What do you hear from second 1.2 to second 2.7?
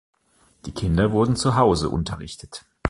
zu Hause unterrichtet.